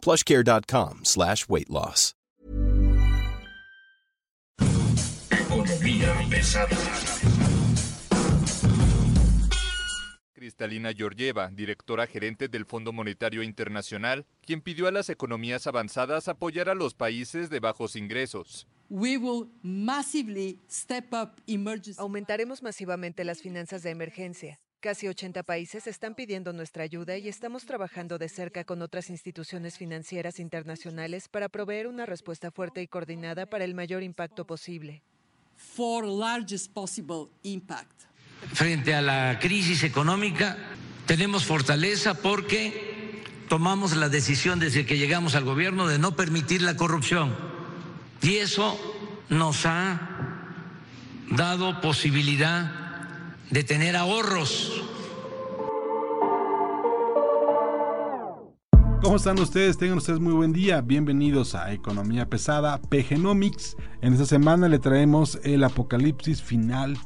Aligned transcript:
plushcare.com 0.00 1.00
slash 1.04 1.46
weight 1.48 1.68
loss. 1.68 2.14
Economía 5.30 6.14
pesada. 6.30 6.76
Cristalina 10.32 10.92
Georgieva, 10.94 11.50
directora 11.50 12.06
gerente 12.06 12.48
del 12.48 12.64
Fondo 12.64 12.92
Monetario 12.92 13.42
Internacional, 13.42 14.26
quien 14.40 14.62
pidió 14.62 14.88
a 14.88 14.90
las 14.90 15.10
economías 15.10 15.66
avanzadas 15.66 16.28
apoyar 16.28 16.68
a 16.68 16.74
los 16.74 16.94
países 16.94 17.50
de 17.50 17.60
bajos 17.60 17.94
ingresos. 17.94 18.66
Aumentaremos 21.98 22.62
masivamente 22.62 23.24
las 23.24 23.42
finanzas 23.42 23.82
de 23.82 23.90
emergencia. 23.90 24.60
Casi 24.80 25.08
80 25.08 25.42
países 25.42 25.86
están 25.86 26.14
pidiendo 26.14 26.54
nuestra 26.54 26.84
ayuda 26.84 27.18
y 27.18 27.28
estamos 27.28 27.66
trabajando 27.66 28.16
de 28.16 28.30
cerca 28.30 28.64
con 28.64 28.80
otras 28.80 29.10
instituciones 29.10 29.76
financieras 29.76 30.40
internacionales 30.40 31.28
para 31.28 31.50
proveer 31.50 31.86
una 31.86 32.06
respuesta 32.06 32.50
fuerte 32.50 32.80
y 32.80 32.86
coordinada 32.86 33.44
para 33.44 33.66
el 33.66 33.74
mayor 33.74 34.02
impacto 34.02 34.46
posible. 34.46 35.02
Frente 38.54 38.94
a 38.94 39.02
la 39.02 39.38
crisis 39.38 39.82
económica 39.84 40.56
tenemos 41.04 41.44
fortaleza 41.44 42.14
porque 42.14 43.22
tomamos 43.50 43.94
la 43.94 44.08
decisión 44.08 44.60
desde 44.60 44.86
que 44.86 44.96
llegamos 44.96 45.34
al 45.34 45.44
gobierno 45.44 45.88
de 45.88 45.98
no 45.98 46.16
permitir 46.16 46.62
la 46.62 46.78
corrupción. 46.78 47.36
Y 48.22 48.36
eso 48.36 48.78
nos 49.28 49.66
ha 49.66 50.46
dado 51.32 51.82
posibilidad 51.82 52.79
de 53.50 53.64
tener 53.64 53.96
ahorros. 53.96 54.84
¿Cómo 59.02 59.16
están 59.16 59.38
ustedes? 59.40 59.76
Tengan 59.76 59.98
ustedes 59.98 60.20
muy 60.20 60.32
buen 60.32 60.52
día. 60.52 60.82
Bienvenidos 60.82 61.54
a 61.54 61.72
Economía 61.72 62.28
Pesada, 62.28 62.80
PGnomics. 62.80 63.76
En 64.02 64.12
esta 64.12 64.26
semana 64.26 64.68
le 64.68 64.78
traemos 64.78 65.40
el 65.42 65.64
apocalipsis 65.64 66.42
final 66.42 66.96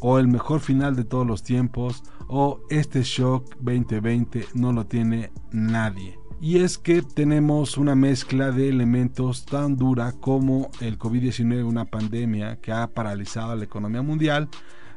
o 0.00 0.18
el 0.18 0.28
mejor 0.28 0.60
final 0.60 0.96
de 0.96 1.04
todos 1.04 1.26
los 1.26 1.42
tiempos 1.42 2.02
o 2.28 2.60
este 2.70 3.02
shock 3.02 3.56
2020 3.60 4.46
no 4.54 4.72
lo 4.72 4.86
tiene 4.86 5.30
nadie. 5.50 6.18
Y 6.40 6.58
es 6.58 6.78
que 6.78 7.02
tenemos 7.02 7.76
una 7.76 7.94
mezcla 7.94 8.50
de 8.50 8.68
elementos 8.68 9.44
tan 9.44 9.76
dura 9.76 10.12
como 10.12 10.70
el 10.80 10.98
COVID-19, 10.98 11.64
una 11.64 11.84
pandemia 11.84 12.56
que 12.60 12.72
ha 12.72 12.88
paralizado 12.88 13.54
la 13.54 13.64
economía 13.64 14.02
mundial, 14.02 14.48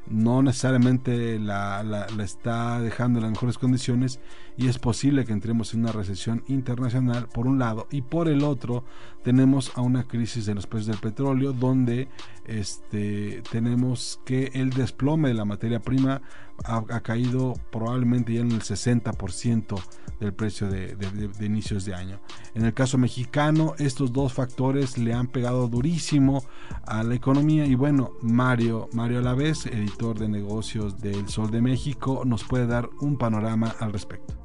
no 0.08 0.42
necesariamente 0.44 1.40
la, 1.40 1.84
la, 1.84 2.06
está 2.24 2.80
dejando 2.80 3.20
en 3.20 3.24
las 3.24 3.32
mejores 3.32 3.58
condiciones 3.58 4.20
y 4.58 4.68
es 4.68 4.78
posible 4.78 5.26
que 5.26 5.34
entremos 5.34 5.74
en 5.74 5.82
una 5.82 5.92
recesión 5.92 6.44
internacional 6.48 7.28
por 7.28 7.48
un 7.48 7.60
lado 7.60 7.88
y 7.92 8.02
por 8.02 8.28
el 8.28 8.44
otro 8.44 8.84
tenemos 9.24 9.72
a 9.76 9.82
una 9.82 10.04
crisis 10.04 10.46
de 10.46 10.56
los 10.56 10.68
precios 10.68 10.88
del 10.88 10.98
petróleo 10.98 11.54
donde 11.54 12.08
este, 12.46 13.42
tenemos 13.52 14.20
que 14.26 14.52
el 14.54 14.70
desplome 14.70 15.30
de 15.30 15.34
la 15.34 15.46
materia 15.46 15.80
prima 15.80 16.22
ha, 16.64 17.00
caído 17.02 17.54
probablemente 17.72 18.34
ya 18.34 18.42
en 18.42 18.52
el 18.52 18.62
60% 18.62 19.82
del 20.20 20.34
precio 20.34 20.70
de, 20.70 20.96
de, 20.96 21.46
inicios 21.46 21.86
de 21.86 21.94
año. 21.94 22.20
En 22.54 22.66
el 22.66 22.74
caso 22.74 22.98
mexicano, 22.98 23.74
estos 23.78 24.14
dos 24.14 24.34
factores 24.34 24.98
le 24.98 25.14
han 25.14 25.28
pegado 25.28 25.68
durísimo 25.68 26.44
a 26.86 27.04
la 27.04 27.16
economía 27.16 27.66
y 27.66 27.76
bueno, 27.76 28.12
Mario, 28.22 28.90
Mario 28.94 29.20
Alavés, 29.20 29.66
editor 29.66 30.18
de 30.18 30.30
negocios 30.30 31.00
del 31.00 31.28
Sol 31.30 31.52
de 31.52 31.62
México, 31.62 32.24
nos 32.26 32.44
puede 32.44 32.68
dar 32.68 32.90
un 33.02 33.18
panorama 33.18 33.76
al 33.80 33.92
respecto. 33.92 34.45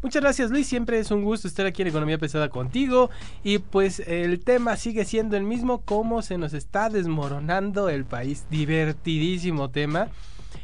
Muchas 0.00 0.22
gracias 0.22 0.50
Luis, 0.52 0.68
siempre 0.68 1.00
es 1.00 1.10
un 1.10 1.24
gusto 1.24 1.48
estar 1.48 1.66
aquí 1.66 1.82
en 1.82 1.88
Economía 1.88 2.18
Pesada 2.18 2.48
contigo. 2.48 3.10
Y 3.42 3.58
pues 3.58 4.00
el 4.06 4.38
tema 4.40 4.76
sigue 4.76 5.04
siendo 5.04 5.36
el 5.36 5.42
mismo, 5.42 5.82
cómo 5.84 6.22
se 6.22 6.38
nos 6.38 6.54
está 6.54 6.88
desmoronando 6.88 7.88
el 7.88 8.04
país, 8.04 8.46
divertidísimo 8.48 9.70
tema. 9.70 10.08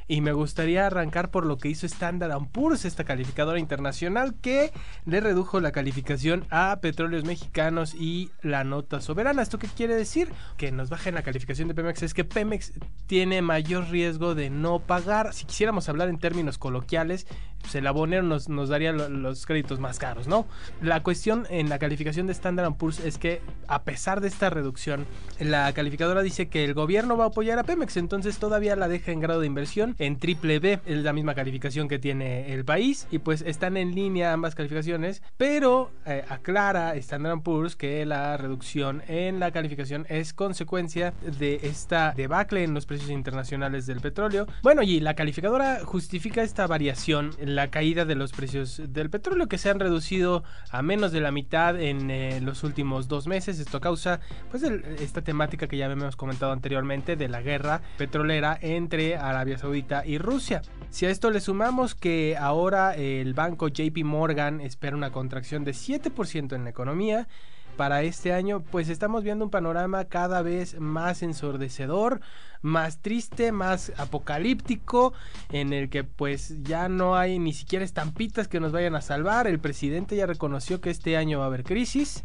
Y 0.06 0.20
me 0.20 0.32
gustaría 0.32 0.86
arrancar 0.86 1.30
por 1.30 1.46
lo 1.46 1.56
que 1.56 1.68
hizo 1.68 1.86
Standard 1.86 2.34
Poor's, 2.52 2.84
esta 2.84 3.04
calificadora 3.04 3.58
internacional 3.58 4.34
que 4.40 4.72
le 5.06 5.20
redujo 5.20 5.60
la 5.60 5.72
calificación 5.72 6.44
a 6.50 6.78
petróleos 6.80 7.24
mexicanos 7.24 7.94
y 7.94 8.30
la 8.42 8.64
nota 8.64 9.00
soberana. 9.00 9.42
¿Esto 9.42 9.58
qué 9.58 9.68
quiere 9.68 9.94
decir? 9.94 10.30
Que 10.56 10.72
nos 10.72 10.90
bajen 10.90 11.14
la 11.14 11.22
calificación 11.22 11.68
de 11.68 11.74
Pemex. 11.74 12.02
Es 12.02 12.14
que 12.14 12.24
Pemex 12.24 12.72
tiene 13.06 13.40
mayor 13.40 13.88
riesgo 13.88 14.34
de 14.34 14.50
no 14.50 14.80
pagar. 14.80 15.32
Si 15.32 15.46
quisiéramos 15.46 15.88
hablar 15.88 16.08
en 16.08 16.18
términos 16.18 16.58
coloquiales, 16.58 17.26
pues 17.60 17.74
el 17.76 17.86
abonero 17.86 18.22
nos, 18.22 18.50
nos 18.50 18.68
daría 18.68 18.92
los 18.92 19.46
créditos 19.46 19.80
más 19.80 19.98
caros, 19.98 20.28
¿no? 20.28 20.46
La 20.82 21.02
cuestión 21.02 21.46
en 21.48 21.70
la 21.70 21.78
calificación 21.78 22.26
de 22.26 22.34
Standard 22.34 22.74
Poor's 22.74 23.00
es 23.00 23.16
que 23.16 23.40
a 23.68 23.84
pesar 23.84 24.20
de 24.20 24.28
esta 24.28 24.50
reducción, 24.50 25.06
la 25.40 25.72
calificadora 25.72 26.22
dice 26.22 26.48
que 26.48 26.64
el 26.64 26.74
gobierno 26.74 27.16
va 27.16 27.24
a 27.24 27.28
apoyar 27.28 27.58
a 27.58 27.64
Pemex, 27.64 27.96
entonces 27.96 28.38
todavía 28.38 28.76
la 28.76 28.88
deja 28.88 29.12
en 29.12 29.20
grado 29.20 29.40
de 29.40 29.46
inversión 29.46 29.93
en 29.98 30.18
triple 30.18 30.58
B, 30.58 30.80
es 30.86 30.98
la 30.98 31.12
misma 31.12 31.34
calificación 31.34 31.88
que 31.88 31.98
tiene 31.98 32.52
el 32.52 32.64
país 32.64 33.06
y 33.10 33.18
pues 33.18 33.42
están 33.42 33.76
en 33.76 33.94
línea 33.94 34.32
ambas 34.32 34.54
calificaciones, 34.54 35.22
pero 35.36 35.90
eh, 36.06 36.24
aclara 36.28 36.94
Standard 36.96 37.42
Poor's 37.42 37.76
que 37.76 38.04
la 38.06 38.36
reducción 38.36 39.02
en 39.08 39.40
la 39.40 39.50
calificación 39.50 40.06
es 40.08 40.32
consecuencia 40.32 41.12
de 41.38 41.60
esta 41.62 42.12
debacle 42.16 42.64
en 42.64 42.74
los 42.74 42.86
precios 42.86 43.10
internacionales 43.10 43.86
del 43.86 44.00
petróleo. 44.00 44.46
Bueno, 44.62 44.82
y 44.82 45.00
la 45.00 45.14
calificadora 45.14 45.80
justifica 45.84 46.42
esta 46.42 46.66
variación 46.66 47.30
la 47.40 47.70
caída 47.70 48.04
de 48.04 48.14
los 48.14 48.32
precios 48.32 48.82
del 48.88 49.10
petróleo 49.10 49.48
que 49.48 49.58
se 49.58 49.70
han 49.70 49.80
reducido 49.80 50.44
a 50.70 50.82
menos 50.82 51.12
de 51.12 51.20
la 51.20 51.30
mitad 51.30 51.80
en 51.80 52.10
eh, 52.10 52.40
los 52.40 52.64
últimos 52.64 53.08
dos 53.08 53.26
meses. 53.26 53.58
Esto 53.58 53.80
causa 53.80 54.20
pues 54.50 54.62
esta 54.62 55.22
temática 55.22 55.66
que 55.66 55.76
ya 55.76 55.86
hemos 55.86 56.16
comentado 56.16 56.52
anteriormente 56.52 57.16
de 57.16 57.28
la 57.28 57.42
guerra 57.42 57.80
petrolera 57.96 58.58
entre 58.60 59.16
Arabia 59.16 59.58
Saudita 59.58 59.83
y 60.06 60.18
Rusia. 60.18 60.62
Si 60.90 61.06
a 61.06 61.10
esto 61.10 61.30
le 61.30 61.40
sumamos 61.40 61.94
que 61.94 62.36
ahora 62.38 62.94
el 62.94 63.34
banco 63.34 63.68
JP 63.68 64.04
Morgan 64.04 64.60
espera 64.60 64.96
una 64.96 65.10
contracción 65.10 65.64
de 65.64 65.72
7% 65.72 66.54
en 66.54 66.64
la 66.64 66.70
economía, 66.70 67.28
para 67.76 68.02
este 68.02 68.32
año, 68.32 68.60
pues 68.60 68.88
estamos 68.88 69.24
viendo 69.24 69.44
un 69.44 69.50
panorama 69.50 70.04
cada 70.04 70.42
vez 70.42 70.78
más 70.80 71.22
ensordecedor, 71.22 72.20
más 72.62 73.02
triste, 73.02 73.52
más 73.52 73.92
apocalíptico, 73.96 75.12
en 75.50 75.72
el 75.72 75.90
que 75.90 76.04
pues 76.04 76.62
ya 76.62 76.88
no 76.88 77.16
hay 77.16 77.38
ni 77.38 77.52
siquiera 77.52 77.84
estampitas 77.84 78.48
que 78.48 78.60
nos 78.60 78.72
vayan 78.72 78.94
a 78.94 79.02
salvar. 79.02 79.46
El 79.46 79.58
presidente 79.58 80.16
ya 80.16 80.26
reconoció 80.26 80.80
que 80.80 80.90
este 80.90 81.16
año 81.16 81.40
va 81.40 81.44
a 81.44 81.48
haber 81.48 81.64
crisis 81.64 82.24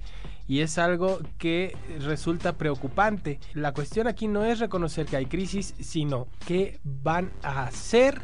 y 0.50 0.62
es 0.62 0.80
algo 0.80 1.20
que 1.38 1.78
resulta 2.02 2.58
preocupante. 2.58 3.40
La 3.54 3.72
cuestión 3.72 4.08
aquí 4.08 4.28
no 4.28 4.44
es 4.44 4.58
reconocer 4.60 5.06
que 5.06 5.16
hay 5.16 5.28
crisis, 5.28 5.76
sino 5.80 6.28
qué 6.48 6.80
van 6.84 7.32
a 7.44 7.66
hacer 7.66 8.20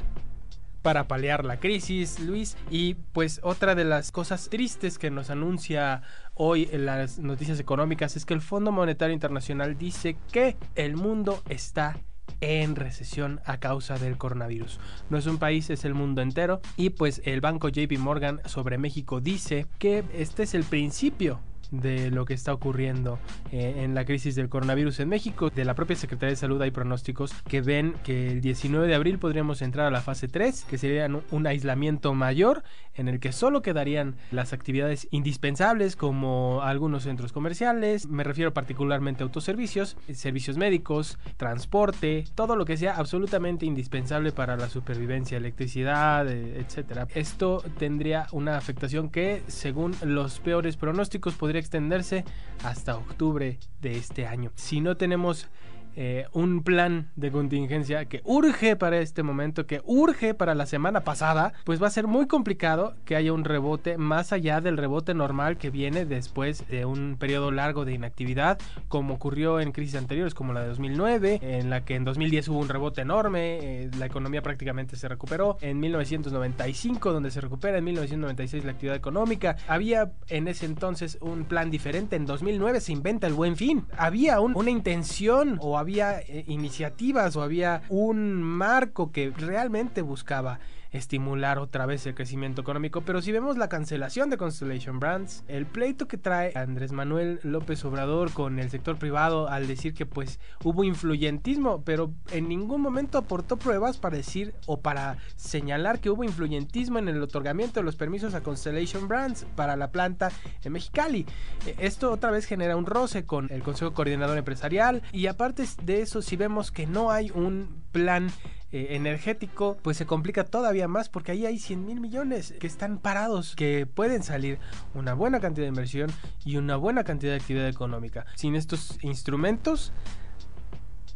para 0.82 1.08
paliar 1.08 1.46
la 1.46 1.60
crisis, 1.60 2.20
Luis. 2.20 2.58
Y 2.72 2.96
pues 3.14 3.40
otra 3.44 3.76
de 3.76 3.86
las 3.86 4.12
cosas 4.12 4.50
tristes 4.50 4.98
que 4.98 5.12
nos 5.12 5.30
anuncia 5.30 6.02
hoy 6.34 6.68
en 6.72 6.88
las 6.88 7.20
noticias 7.20 7.60
económicas 7.60 8.16
es 8.16 8.26
que 8.26 8.34
el 8.34 8.42
Fondo 8.42 8.72
Monetario 8.72 9.14
Internacional 9.14 9.78
dice 9.78 10.18
que 10.32 10.58
el 10.74 10.96
mundo 10.96 11.44
está 11.48 11.96
en 12.42 12.76
recesión 12.76 13.40
a 13.46 13.60
causa 13.60 14.00
del 14.00 14.18
coronavirus. 14.18 14.80
No 15.12 15.20
es 15.20 15.28
un 15.28 15.38
país, 15.38 15.70
es 15.70 15.86
el 15.86 15.94
mundo 15.94 16.24
entero. 16.24 16.60
Y 16.76 16.90
pues 16.90 17.22
el 17.26 17.40
banco 17.40 17.70
JP 17.70 18.00
Morgan 18.00 18.42
sobre 18.46 18.80
México 18.80 19.22
dice 19.22 19.68
que 19.78 20.04
este 20.12 20.42
es 20.42 20.56
el 20.56 20.64
principio 20.64 21.40
de 21.82 22.12
lo 22.12 22.26
que 22.26 22.34
está 22.34 22.54
ocurriendo 22.54 23.20
eh, 23.52 23.76
en 23.78 23.96
la 23.96 24.06
crisis 24.06 24.36
del 24.36 24.50
coronavirus 24.50 25.00
en 25.02 25.10
México. 25.10 25.50
De 25.50 25.66
la 25.66 25.76
propia 25.76 25.96
Secretaría 25.96 26.32
de 26.32 26.36
Salud 26.38 26.62
hay 26.62 26.72
pronósticos 26.72 27.34
que 27.48 27.62
ven 27.62 27.96
que 28.04 28.32
el 28.32 28.42
19 28.42 28.88
de 28.88 28.96
abril 28.96 29.20
podríamos 29.20 29.62
entrar 29.62 29.88
a 29.88 29.92
la 29.92 30.02
fase 30.02 30.28
3, 30.28 30.66
que 30.70 30.78
sería 30.78 31.08
un 31.32 31.48
aislamiento 31.48 32.14
mayor 32.14 32.64
en 32.96 33.08
el 33.08 33.20
que 33.20 33.32
solo 33.32 33.62
quedarían 33.62 34.16
las 34.32 34.54
actividades 34.54 35.08
indispensables 35.12 35.96
como 35.96 36.62
algunos 36.64 37.04
centros 37.04 37.32
comerciales, 37.32 38.08
me 38.08 38.24
refiero 38.24 38.54
particularmente 38.54 39.24
a 39.24 39.26
autoservicios, 39.26 39.98
servicios 40.14 40.58
médicos, 40.58 41.18
transporte, 41.38 42.26
todo 42.36 42.56
lo 42.56 42.66
que 42.66 42.78
sea 42.78 42.96
absolutamente 42.96 43.66
indispensable 43.66 44.32
para 44.32 44.56
la 44.58 44.70
supervivencia, 44.70 45.38
electricidad, 45.38 46.28
eh, 46.30 46.60
etcétera. 46.60 47.08
Esto 47.14 47.64
tendría 47.78 48.28
una 48.32 48.58
afectación 48.58 49.10
que, 49.10 49.44
según 49.48 49.96
los 50.04 50.40
peores 50.40 50.78
pronósticos, 50.78 51.36
podría 51.36 51.60
extenderse 51.66 52.24
hasta 52.64 52.96
octubre 52.96 53.58
de 53.82 53.98
este 53.98 54.28
año. 54.28 54.52
Si 54.56 54.82
no 54.82 54.96
tenemos 54.98 55.48
eh, 55.96 56.26
un 56.34 56.62
plan 56.62 57.10
de 57.16 57.32
contingencia 57.32 58.06
que 58.06 58.22
urge 58.26 58.76
para 58.76 59.00
este 59.00 59.24
momento, 59.24 59.66
que 59.66 59.82
urge 59.86 60.34
para 60.34 60.54
la 60.54 60.66
semana 60.66 61.02
pasada, 61.02 61.54
pues 61.64 61.82
va 61.82 61.88
a 61.88 61.92
ser 61.92 62.08
muy 62.08 62.28
complicado 62.28 62.96
que 63.06 63.16
haya 63.16 63.32
un 63.32 63.46
rebote 63.46 63.98
más 63.98 64.34
allá 64.34 64.60
del 64.60 64.78
rebote 64.78 65.14
normal 65.14 65.58
que 65.58 65.70
viene 65.70 66.06
después 66.06 66.68
de 66.68 66.86
un 66.86 67.16
periodo 67.18 67.52
largo 67.52 67.86
de 67.86 67.94
inactividad, 67.94 68.60
como 68.90 69.14
ocurrió 69.14 69.60
en 69.60 69.72
crisis 69.72 69.96
anteriores 69.96 70.34
como 70.34 70.52
la 70.52 70.62
de 70.62 70.68
2009, 70.68 71.40
en 71.42 71.70
la 71.70 71.86
que 71.86 71.96
en 71.96 72.04
2010 72.04 72.50
hubo 72.50 72.60
un 72.60 72.70
rebote 72.70 73.02
enorme, 73.02 73.60
eh, 73.62 73.90
la 73.98 74.06
economía 74.06 74.42
prácticamente 74.42 74.98
se 74.98 75.08
recuperó, 75.08 75.58
en 75.62 75.80
1995 75.80 77.14
donde 77.14 77.32
se 77.32 77.40
recupera, 77.40 77.78
en 77.78 77.86
1996 77.86 78.66
la 78.66 78.72
actividad 78.72 78.96
económica, 78.98 79.56
había 79.68 80.12
en 80.28 80.48
ese 80.50 80.66
entonces 80.66 81.18
un 81.22 81.46
plan 81.46 81.72
diferente, 81.72 82.18
en 82.18 82.26
2009 82.26 82.82
se 82.82 82.92
inventa 82.92 83.28
el 83.28 83.34
buen 83.34 83.56
fin, 83.56 83.86
había 83.98 84.42
una 84.42 84.70
intención 84.70 85.58
o 85.62 85.78
había 85.78 85.85
eh, 85.88 86.44
iniciativas 86.48 87.36
o 87.36 87.42
había 87.42 87.84
un 87.90 88.42
marco 88.42 89.12
que 89.12 89.32
realmente 89.32 90.02
buscaba 90.02 90.60
estimular 90.96 91.60
otra 91.60 91.86
vez 91.86 92.06
el 92.06 92.16
crecimiento 92.16 92.62
económico. 92.62 93.02
Pero 93.02 93.22
si 93.22 93.32
vemos 93.32 93.58
la 93.58 93.70
cancelación 93.70 94.30
de 94.30 94.38
Constellation 94.38 95.00
Brands, 95.00 95.44
el 95.48 95.66
pleito 95.66 96.08
que 96.08 96.18
trae 96.18 96.52
Andrés 96.56 96.92
Manuel 96.92 97.40
López 97.44 97.84
Obrador 97.86 98.32
con 98.32 98.60
el 98.60 98.70
sector 98.70 98.98
privado 98.98 99.50
al 99.50 99.68
decir 99.68 99.94
que 99.94 100.06
pues 100.06 100.40
hubo 100.64 100.84
influyentismo, 100.84 101.84
pero 101.84 102.14
en 102.32 102.48
ningún 102.48 102.82
momento 102.82 103.18
aportó 103.18 103.58
pruebas 103.58 103.98
para 103.98 104.18
decir 104.18 104.56
o 104.66 104.80
para 104.80 105.18
señalar 105.36 106.00
que 106.00 106.10
hubo 106.10 106.24
influyentismo 106.24 107.00
en 107.00 107.10
el 107.10 107.22
otorgamiento 107.22 107.80
de 107.80 107.84
los 107.84 107.96
permisos 107.96 108.34
a 108.34 108.42
Constellation 108.42 109.08
Brands 109.08 109.46
para 109.56 109.76
la 109.76 109.92
planta 109.92 110.32
en 110.64 110.74
Mexicali. 110.74 111.26
E, 111.66 111.76
esto 111.80 112.12
otra 112.12 112.32
vez 112.32 112.46
genera 112.46 112.76
un 112.78 112.86
roce 112.86 113.26
con 113.26 113.52
el 113.52 113.64
Consejo 113.64 113.94
Coordinador 113.94 114.38
Empresarial 114.38 115.04
y 115.12 115.28
aparte 115.28 115.66
de 115.84 116.02
eso 116.02 116.22
si 116.22 116.36
vemos 116.36 116.72
que 116.72 116.88
no 116.88 117.12
hay 117.12 117.32
un 117.32 117.84
plan 117.92 118.30
eh, 118.72 118.88
energético, 118.92 119.78
pues 119.82 119.98
se 119.98 120.06
complica 120.06 120.44
todavía 120.44 120.88
más 120.88 121.08
porque 121.08 121.32
ahí 121.32 121.46
hay 121.46 121.60
100 121.60 121.86
mil 121.86 122.00
millones 122.00 122.54
que 122.60 122.68
están 122.68 122.98
parados, 122.98 123.56
que 123.56 123.86
pueden 123.86 124.24
salir 124.24 124.60
una 124.94 125.14
buena 125.14 125.40
cantidad 125.40 125.66
de 125.66 125.70
inversión 125.70 126.12
y 126.44 126.58
una 126.58 126.76
buena 126.76 127.04
cantidad 127.04 127.34
de 127.34 127.40
actividad 127.40 127.68
económica. 127.68 128.26
Sin 128.36 128.56
estos 128.56 128.98
instrumentos, 129.02 129.94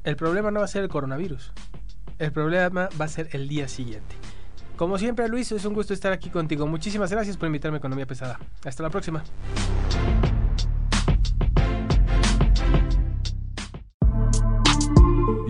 el 0.03 0.15
problema 0.15 0.51
no 0.51 0.59
va 0.59 0.65
a 0.65 0.69
ser 0.69 0.83
el 0.83 0.89
coronavirus, 0.89 1.51
el 2.19 2.31
problema 2.31 2.89
va 2.99 3.05
a 3.05 3.09
ser 3.09 3.29
el 3.33 3.47
día 3.47 3.67
siguiente. 3.67 4.15
Como 4.79 4.97
siempre, 4.97 5.27
Luis, 5.27 5.51
es 5.51 5.65
un 5.65 5.73
gusto 5.73 5.93
estar 5.93 6.13
aquí 6.13 6.29
contigo. 6.29 6.65
Muchísimas 6.65 7.11
gracias 7.11 7.35
por 7.35 7.47
invitarme 7.47 7.75
a 7.75 7.79
Economía 7.79 8.05
Pesada. 8.05 8.39
Hasta 8.63 8.81
la 8.81 8.89
próxima. 8.89 9.23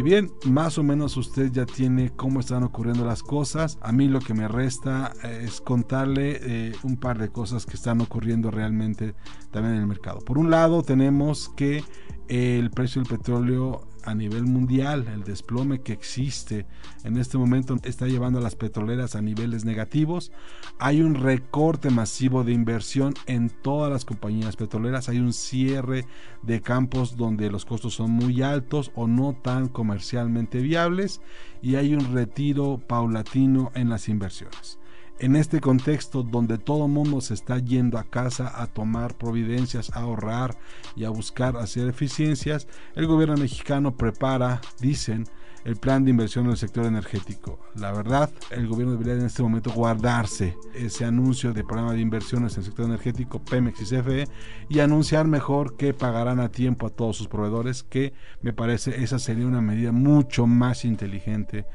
Bien, 0.10 0.32
más 0.46 0.80
o 0.80 0.84
menos 0.84 1.18
usted 1.18 1.52
ya 1.52 1.68
tiene 1.68 2.10
cómo 2.10 2.40
están 2.40 2.64
ocurriendo 2.64 3.06
las 3.06 3.22
cosas. 3.22 3.78
A 3.84 3.92
mí 3.92 4.08
lo 4.08 4.20
que 4.22 4.34
me 4.34 4.48
resta 4.48 5.14
es 5.24 5.62
contarle 5.62 6.40
eh, 6.42 6.72
un 6.82 6.98
par 6.98 7.20
de 7.20 7.30
cosas 7.30 7.68
que 7.68 7.76
están 7.76 8.02
ocurriendo 8.02 8.50
realmente 8.50 9.14
también 9.52 9.76
en 9.76 9.82
el 9.82 9.88
mercado. 9.88 10.22
Por 10.22 10.40
un 10.40 10.50
lado, 10.50 10.82
tenemos 10.82 11.50
que 11.50 11.84
el 12.28 12.72
precio 12.72 13.04
del 13.04 13.18
petróleo 13.18 13.88
a 14.10 14.16
nivel 14.16 14.46
mundial, 14.46 15.08
el 15.08 15.24
desplome 15.24 15.82
que 15.82 15.94
existe 15.94 16.66
en 17.04 17.18
este 17.18 17.38
momento 17.38 17.78
está 17.84 18.08
llevando 18.08 18.40
a 18.40 18.42
las 18.42 18.56
petroleras 18.56 19.16
a 19.16 19.22
niveles 19.22 19.66
negativos. 19.66 20.32
Hay 20.80 21.02
un 21.02 21.16
recorte 21.16 21.92
masivo 21.92 22.44
de 22.44 22.52
inversión 22.52 23.14
en 23.28 23.50
todas 23.50 23.92
las 23.92 24.06
compañías 24.06 24.56
petroleras. 24.56 25.10
Hay 25.10 25.20
un 25.20 25.32
cierre 25.32 26.06
de 26.42 26.62
campos 26.62 27.18
donde 27.18 27.52
los 27.52 27.66
costos 27.66 27.94
son 27.94 28.12
muy 28.12 28.42
altos 28.42 28.92
o 28.96 29.08
no 29.08 29.34
tan 29.34 29.68
comercialmente 29.68 30.60
viables 30.60 31.22
y 31.62 31.76
hay 31.76 31.94
un 31.94 32.14
retiro 32.14 32.82
paulatino 32.88 33.72
en 33.76 33.90
las 33.90 34.10
inversiones 34.10 34.80
en 35.20 35.36
este 35.36 35.60
contexto 35.60 36.24
donde 36.24 36.58
todo 36.58 36.88
mundo 36.88 37.22
se 37.22 37.34
está 37.34 37.60
yendo 37.60 37.98
a 37.98 38.04
casa 38.04 38.62
a 38.62 38.68
tomar 38.68 39.16
providencias, 39.16 39.92
a 39.94 40.02
ahorrar 40.02 40.58
y 40.96 41.04
a 41.04 41.10
buscar 41.10 41.58
hacer 41.58 41.88
eficiencias, 41.88 42.68
el 42.96 43.06
gobierno 43.06 43.36
mexicano 43.38 43.96
prepara, 43.96 44.62
dicen, 44.80 45.26
el 45.66 45.76
plan 45.76 46.04
de 46.04 46.12
inversión 46.12 46.46
en 46.46 46.52
el 46.52 46.58
sector 46.58 46.86
energético. 46.86 47.60
La 47.76 47.92
verdad, 47.92 48.32
el 48.50 48.68
gobierno 48.68 48.94
debería 48.94 49.14
en 49.14 49.26
este 49.26 49.44
momento 49.44 49.72
guardarse 49.72 50.58
ese 50.74 51.06
anuncio 51.06 51.54
de 51.54 51.64
programa 51.64 51.94
de 51.94 52.00
inversiones 52.00 52.54
en 52.54 52.60
el 52.60 52.66
sector 52.66 52.86
energético 52.86 53.40
Pemex 53.40 53.82
y 53.82 53.96
CFE 53.96 54.28
y 54.70 54.80
anunciar 54.80 55.28
mejor 55.28 55.76
que 55.76 55.94
pagarán 55.94 56.40
a 56.40 56.50
tiempo 56.50 56.88
a 56.88 56.90
todos 56.90 57.18
sus 57.18 57.28
proveedores, 57.28 57.84
que 57.84 58.14
me 58.42 58.54
parece 58.54 59.04
esa 59.04 59.20
sería 59.20 59.48
una 59.48 59.62
medida 59.62 59.92
mucho 59.92 60.48
más 60.48 60.86
inteligente 60.86 61.66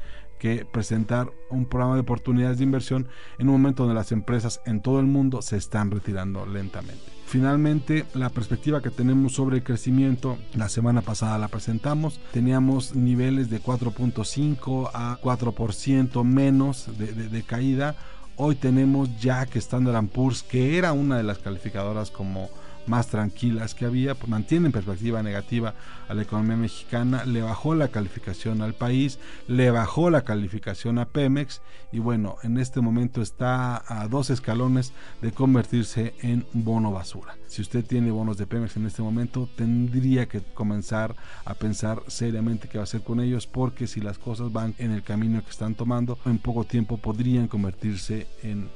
presentar 0.71 1.31
un 1.49 1.65
programa 1.65 1.95
de 1.95 2.01
oportunidades 2.01 2.57
de 2.57 2.63
inversión 2.63 3.07
en 3.37 3.47
un 3.47 3.53
momento 3.53 3.83
donde 3.83 3.95
las 3.95 4.11
empresas 4.11 4.61
en 4.65 4.81
todo 4.81 4.99
el 4.99 5.05
mundo 5.05 5.41
se 5.41 5.57
están 5.57 5.91
retirando 5.91 6.45
lentamente. 6.45 7.03
Finalmente, 7.25 8.05
la 8.13 8.29
perspectiva 8.29 8.81
que 8.81 8.91
tenemos 8.91 9.33
sobre 9.33 9.57
el 9.57 9.63
crecimiento, 9.63 10.37
la 10.53 10.69
semana 10.69 11.01
pasada 11.01 11.39
la 11.39 11.47
presentamos, 11.47 12.19
teníamos 12.31 12.95
niveles 12.95 13.49
de 13.49 13.61
4.5 13.61 14.91
a 14.93 15.17
4% 15.21 16.23
menos 16.23 16.97
de, 16.97 17.13
de 17.13 17.43
caída. 17.43 17.95
Hoy 18.37 18.55
tenemos 18.55 19.09
ya 19.19 19.45
que 19.47 19.59
Standard 19.59 20.07
Poor's, 20.07 20.43
que 20.43 20.77
era 20.77 20.93
una 20.93 21.17
de 21.17 21.23
las 21.23 21.39
calificadoras 21.39 22.11
como 22.11 22.49
más 22.87 23.07
tranquilas 23.07 23.73
que 23.73 23.85
había, 23.85 24.15
pues 24.15 24.29
mantiene 24.29 24.67
en 24.67 24.71
perspectiva 24.71 25.23
negativa 25.23 25.73
a 26.07 26.13
la 26.13 26.21
economía 26.21 26.57
mexicana, 26.57 27.25
le 27.25 27.41
bajó 27.41 27.75
la 27.75 27.89
calificación 27.89 28.61
al 28.61 28.73
país, 28.73 29.19
le 29.47 29.71
bajó 29.71 30.09
la 30.09 30.23
calificación 30.23 30.99
a 30.99 31.05
Pemex 31.05 31.61
y 31.91 31.99
bueno, 31.99 32.37
en 32.43 32.57
este 32.57 32.81
momento 32.81 33.21
está 33.21 33.83
a 33.87 34.07
dos 34.07 34.29
escalones 34.29 34.93
de 35.21 35.31
convertirse 35.31 36.13
en 36.21 36.45
bono 36.53 36.91
basura. 36.91 37.35
Si 37.47 37.61
usted 37.61 37.85
tiene 37.85 38.11
bonos 38.11 38.37
de 38.37 38.47
Pemex 38.47 38.75
en 38.75 38.85
este 38.85 39.01
momento, 39.01 39.47
tendría 39.55 40.27
que 40.27 40.41
comenzar 40.41 41.15
a 41.45 41.53
pensar 41.53 42.01
seriamente 42.07 42.67
qué 42.67 42.77
va 42.77 42.83
a 42.83 42.85
hacer 42.85 43.01
con 43.01 43.19
ellos 43.19 43.47
porque 43.47 43.87
si 43.87 44.01
las 44.01 44.17
cosas 44.17 44.51
van 44.51 44.75
en 44.77 44.91
el 44.91 45.03
camino 45.03 45.43
que 45.43 45.51
están 45.51 45.75
tomando, 45.75 46.17
en 46.25 46.37
poco 46.37 46.63
tiempo 46.65 46.97
podrían 46.97 47.47
convertirse 47.47 48.27
en 48.43 48.69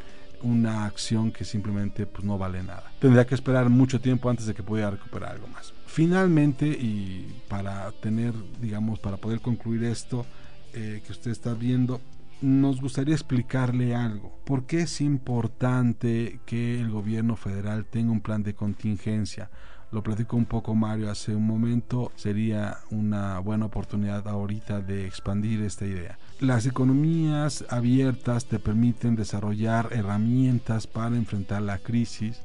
una 0.43 0.85
acción 0.85 1.31
que 1.31 1.45
simplemente 1.45 2.05
pues, 2.05 2.23
no 2.23 2.37
vale 2.37 2.63
nada. 2.63 2.91
Tendría 2.99 3.25
que 3.25 3.35
esperar 3.35 3.69
mucho 3.69 3.99
tiempo 3.99 4.29
antes 4.29 4.45
de 4.45 4.53
que 4.53 4.63
pudiera 4.63 4.91
recuperar 4.91 5.33
algo 5.33 5.47
más. 5.47 5.73
Finalmente, 5.85 6.67
y 6.67 7.41
para 7.47 7.91
tener, 7.93 8.33
digamos, 8.61 8.99
para 8.99 9.17
poder 9.17 9.41
concluir 9.41 9.83
esto 9.83 10.25
eh, 10.73 11.01
que 11.05 11.11
usted 11.11 11.31
está 11.31 11.53
viendo, 11.53 11.99
nos 12.41 12.79
gustaría 12.79 13.15
explicarle 13.15 13.95
algo. 13.95 14.39
¿Por 14.45 14.65
qué 14.65 14.81
es 14.81 15.01
importante 15.01 16.39
que 16.45 16.79
el 16.79 16.89
gobierno 16.89 17.35
federal 17.35 17.85
tenga 17.85 18.11
un 18.11 18.21
plan 18.21 18.43
de 18.43 18.53
contingencia? 18.53 19.49
Lo 19.91 20.03
platico 20.03 20.37
un 20.37 20.45
poco 20.45 20.75
Mario 20.75 21.09
hace 21.09 21.35
un 21.35 21.47
momento, 21.47 22.11
sería 22.15 22.77
una 22.91 23.39
buena 23.39 23.65
oportunidad 23.65 24.27
ahorita 24.27 24.81
de 24.81 25.07
expandir 25.07 25.63
esta 25.63 25.85
idea. 25.87 26.19
Las 26.39 26.67
economías 26.67 27.65
abiertas 27.69 28.45
te 28.45 28.59
permiten 28.59 29.15
desarrollar 29.15 29.89
herramientas 29.91 30.85
para 30.85 31.15
enfrentar 31.15 31.63
la 31.63 31.79
crisis, 31.79 32.39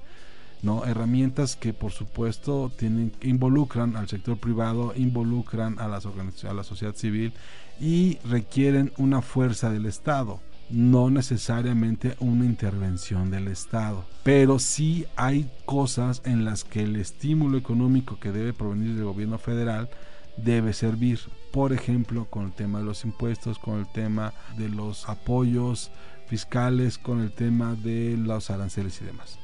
¿no? 0.63 0.87
Herramientas 0.87 1.55
que 1.55 1.75
por 1.75 1.93
supuesto 1.93 2.73
tienen, 2.75 3.13
involucran 3.21 3.95
al 3.97 4.09
sector 4.09 4.39
privado, 4.39 4.95
involucran 4.97 5.79
a, 5.79 5.87
las 5.87 6.07
a 6.07 6.55
la 6.55 6.65
sociedad 6.65 6.95
civil 6.95 7.35
y 7.79 8.17
requieren 8.25 8.91
una 8.97 9.21
fuerza 9.21 9.69
del 9.69 9.85
Estado 9.85 10.41
no 10.71 11.11
necesariamente 11.11 12.17
una 12.21 12.45
intervención 12.45 13.31
del 13.31 13.49
Estado. 13.49 14.05
Pero 14.23 14.59
sí 14.59 15.07
hay 15.17 15.51
cosas 15.65 16.23
en 16.25 16.45
las 16.45 16.65
que 16.65 16.83
el 16.83 16.97
estímulo 16.97 17.59
económico 17.59 18.19
que 18.19 18.33
debe 18.33 18.53
provenir 18.53 18.95
del 18.95 19.05
gobierno 19.05 19.39
federal 19.39 19.89
debe 20.37 20.73
servir. 20.73 21.21
Por 21.53 21.73
ejemplo, 21.73 22.27
con 22.27 22.47
el 22.47 22.53
tema 22.53 22.81
de 22.81 22.87
los 22.87 23.05
impuestos, 23.05 23.59
con 23.59 23.79
el 23.79 23.87
tema 23.93 24.33
de 24.57 24.69
los 24.69 25.09
apoyos 25.09 25.91
fiscales, 26.27 26.99
con 26.99 27.21
el 27.21 27.33
tema 27.33 27.75
de 27.75 28.17
los 28.17 28.51
aranceles 28.51 29.01
y 29.01 29.05
demás. 29.05 29.39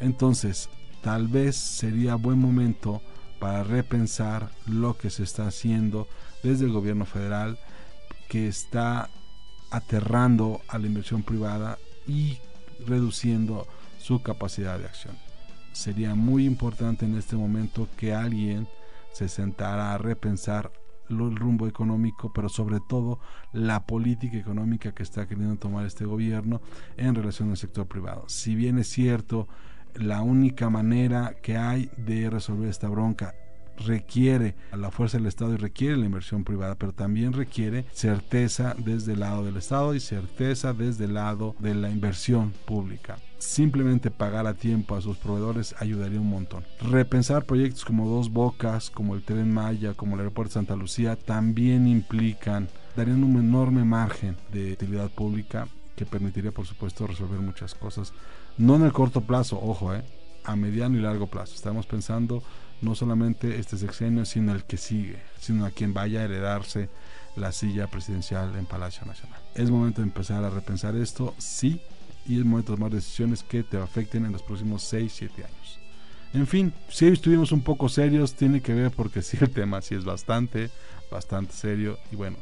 Entonces, 0.00 0.68
tal 1.02 1.28
vez 1.28 1.56
sería 1.56 2.14
buen 2.14 2.38
momento 2.38 3.00
para 3.40 3.64
repensar 3.64 4.50
lo 4.66 4.96
que 4.96 5.10
se 5.10 5.22
está 5.22 5.46
haciendo 5.46 6.06
desde 6.42 6.64
el 6.66 6.72
gobierno 6.72 7.04
federal 7.04 7.58
que 8.28 8.48
está 8.48 9.08
aterrando 9.70 10.60
a 10.68 10.78
la 10.78 10.86
inversión 10.86 11.22
privada 11.22 11.78
y 12.06 12.38
reduciendo 12.86 13.66
su 13.98 14.22
capacidad 14.22 14.78
de 14.78 14.86
acción. 14.86 15.16
Sería 15.72 16.14
muy 16.14 16.46
importante 16.46 17.04
en 17.04 17.16
este 17.16 17.36
momento 17.36 17.88
que 17.96 18.14
alguien 18.14 18.68
se 19.12 19.28
sentara 19.28 19.92
a 19.92 19.98
repensar 19.98 20.72
el 21.08 21.36
rumbo 21.36 21.66
económico, 21.66 22.32
pero 22.32 22.48
sobre 22.48 22.80
todo 22.80 23.20
la 23.52 23.86
política 23.86 24.36
económica 24.36 24.92
que 24.92 25.02
está 25.02 25.26
queriendo 25.26 25.56
tomar 25.56 25.86
este 25.86 26.04
gobierno 26.04 26.60
en 26.96 27.14
relación 27.14 27.50
al 27.50 27.56
sector 27.56 27.86
privado. 27.86 28.24
Si 28.28 28.54
bien 28.54 28.78
es 28.78 28.88
cierto, 28.88 29.48
la 29.94 30.22
única 30.22 30.68
manera 30.70 31.34
que 31.42 31.56
hay 31.56 31.90
de 31.96 32.28
resolver 32.28 32.68
esta 32.68 32.88
bronca 32.88 33.34
requiere 33.78 34.54
a 34.70 34.76
la 34.76 34.90
fuerza 34.90 35.18
del 35.18 35.26
Estado 35.26 35.54
y 35.54 35.56
requiere 35.56 35.96
la 35.96 36.06
inversión 36.06 36.44
privada, 36.44 36.74
pero 36.74 36.92
también 36.92 37.32
requiere 37.32 37.86
certeza 37.92 38.74
desde 38.78 39.12
el 39.12 39.20
lado 39.20 39.44
del 39.44 39.56
Estado 39.56 39.94
y 39.94 40.00
certeza 40.00 40.72
desde 40.72 41.04
el 41.04 41.14
lado 41.14 41.54
de 41.58 41.74
la 41.74 41.90
inversión 41.90 42.52
pública. 42.64 43.18
Simplemente 43.38 44.10
pagar 44.10 44.46
a 44.46 44.54
tiempo 44.54 44.96
a 44.96 45.02
sus 45.02 45.18
proveedores 45.18 45.74
ayudaría 45.78 46.20
un 46.20 46.30
montón. 46.30 46.64
Repensar 46.80 47.44
proyectos 47.44 47.84
como 47.84 48.08
Dos 48.08 48.30
Bocas, 48.30 48.90
como 48.90 49.14
el 49.14 49.22
Tren 49.22 49.52
Maya, 49.52 49.94
como 49.94 50.14
el 50.14 50.20
Aeropuerto 50.20 50.54
Santa 50.54 50.74
Lucía, 50.74 51.16
también 51.16 51.86
implican, 51.86 52.68
darían 52.96 53.22
un 53.22 53.38
enorme 53.38 53.84
margen 53.84 54.36
de 54.52 54.72
utilidad 54.72 55.10
pública 55.10 55.68
que 55.96 56.06
permitiría, 56.06 56.52
por 56.52 56.66
supuesto, 56.66 57.06
resolver 57.06 57.40
muchas 57.40 57.74
cosas. 57.74 58.12
No 58.56 58.76
en 58.76 58.82
el 58.82 58.92
corto 58.92 59.20
plazo, 59.20 59.60
ojo, 59.60 59.94
eh, 59.94 60.02
a 60.44 60.56
mediano 60.56 60.96
y 60.96 61.02
largo 61.02 61.26
plazo. 61.26 61.54
Estamos 61.54 61.86
pensando 61.86 62.42
no 62.82 62.94
solamente 62.94 63.58
este 63.58 63.76
sexenio, 63.76 64.24
sino 64.24 64.52
el 64.52 64.64
que 64.64 64.76
sigue, 64.76 65.22
sino 65.40 65.64
a 65.64 65.70
quien 65.70 65.94
vaya 65.94 66.20
a 66.20 66.24
heredarse 66.24 66.88
la 67.36 67.52
silla 67.52 67.86
presidencial 67.86 68.56
en 68.56 68.66
Palacio 68.66 69.06
Nacional. 69.06 69.40
Es 69.54 69.70
momento 69.70 70.00
de 70.00 70.08
empezar 70.08 70.44
a 70.44 70.50
repensar 70.50 70.96
esto, 70.96 71.34
sí, 71.38 71.80
y 72.26 72.38
es 72.38 72.44
momento 72.44 72.72
de 72.72 72.78
tomar 72.78 72.92
decisiones 72.92 73.42
que 73.42 73.62
te 73.62 73.78
afecten 73.78 74.24
en 74.24 74.32
los 74.32 74.42
próximos 74.42 74.82
6, 74.82 75.12
7 75.14 75.44
años. 75.44 75.80
En 76.32 76.46
fin, 76.46 76.72
si 76.88 77.06
estuvimos 77.06 77.52
un 77.52 77.62
poco 77.62 77.88
serios, 77.88 78.34
tiene 78.34 78.60
que 78.60 78.74
ver 78.74 78.90
porque 78.90 79.22
sí 79.22 79.38
el 79.40 79.50
tema 79.50 79.80
sí 79.80 79.94
es 79.94 80.04
bastante, 80.04 80.70
bastante 81.10 81.54
serio 81.54 81.98
y 82.10 82.16
bueno, 82.16 82.36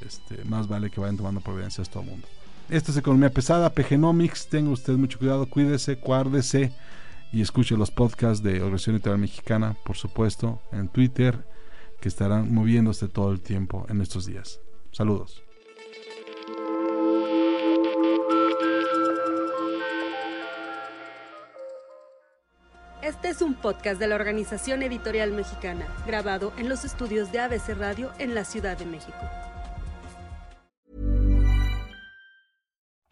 este, 0.00 0.44
más 0.44 0.68
vale 0.68 0.90
que 0.90 1.00
vayan 1.00 1.16
tomando 1.16 1.40
providencias 1.40 1.88
todo 1.88 2.02
el 2.02 2.10
mundo. 2.10 2.26
Esto 2.68 2.92
es 2.92 2.98
Economía 2.98 3.30
Pesada, 3.30 3.72
PGnomics, 3.72 4.48
tenga 4.48 4.70
usted 4.70 4.94
mucho 4.94 5.18
cuidado, 5.18 5.46
cuídese, 5.46 5.96
cuárdese 5.96 6.72
y 7.32 7.42
escuche 7.42 7.76
los 7.76 7.90
podcasts 7.90 8.42
de 8.42 8.60
Organización 8.60 8.96
Literal 8.96 9.18
Mexicana, 9.18 9.76
por 9.84 9.96
supuesto, 9.96 10.60
en 10.72 10.88
Twitter, 10.88 11.46
que 12.00 12.08
estarán 12.08 12.52
moviéndose 12.52 13.08
todo 13.08 13.30
el 13.32 13.40
tiempo 13.40 13.86
en 13.88 14.00
estos 14.00 14.26
días. 14.26 14.60
Saludos. 14.90 15.42
Este 23.02 23.28
es 23.28 23.42
un 23.42 23.54
podcast 23.54 23.98
de 23.98 24.06
la 24.08 24.14
Organización 24.14 24.82
Editorial 24.82 25.32
Mexicana, 25.32 25.86
grabado 26.06 26.52
en 26.58 26.68
los 26.68 26.84
estudios 26.84 27.32
de 27.32 27.40
ABC 27.40 27.70
Radio 27.76 28.12
en 28.18 28.34
la 28.34 28.44
Ciudad 28.44 28.76
de 28.78 28.86
México. 28.86 29.18